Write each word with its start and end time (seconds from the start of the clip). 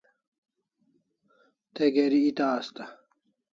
Te 1.79 1.91
geri 1.99 2.19
eta 2.33 2.51
asta 2.57 2.91